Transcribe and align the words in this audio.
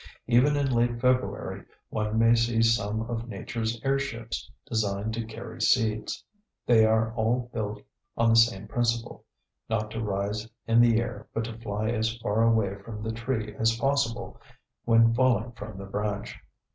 Even 0.25 0.55
in 0.57 0.67
late 0.71 0.99
February 0.99 1.63
one 1.89 2.17
may 2.17 2.33
see 2.33 2.63
some 2.63 3.03
of 3.03 3.29
Nature's 3.29 3.79
airships, 3.85 4.49
designed 4.65 5.13
to 5.13 5.23
carry 5.23 5.61
seeds. 5.61 6.25
They 6.65 6.85
are 6.87 7.13
all 7.13 7.51
built 7.53 7.83
on 8.17 8.29
the 8.29 8.35
same 8.35 8.67
principle, 8.67 9.25
not 9.69 9.91
to 9.91 10.01
rise 10.01 10.49
in 10.65 10.81
the 10.81 10.99
air, 10.99 11.27
but 11.35 11.43
to 11.43 11.59
fly 11.59 11.89
as 11.91 12.17
far 12.17 12.41
away 12.41 12.79
from 12.81 13.03
the 13.03 13.11
tree 13.13 13.53
as 13.59 13.77
possible 13.77 14.41
when 14.85 15.13
falling 15.13 15.51
from 15.51 15.77
the 15.77 15.85
branch. 15.85 16.35